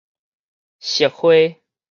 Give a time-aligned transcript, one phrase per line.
[0.79, 1.29] 熟花